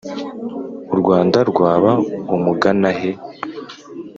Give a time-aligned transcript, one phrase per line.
[0.93, 1.91] u rwanda rwaba
[2.35, 3.11] umuganahe